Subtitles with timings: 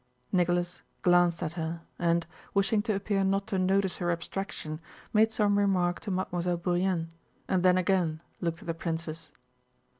[0.31, 4.81] Nicholas glanced at her and, wishing to appear not to notice her abstraction,
[5.13, 7.09] made some remark to Mademoiselle Bourienne
[7.47, 9.31] and then again looked at the princess.